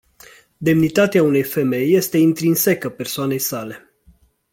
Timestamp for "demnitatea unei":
0.57-1.43